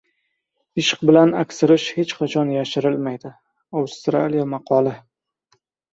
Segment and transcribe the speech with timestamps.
[0.83, 3.35] Ishq bilan aksirish hech qachon yashirilmaydi.
[3.83, 4.95] Avstraliya maqoli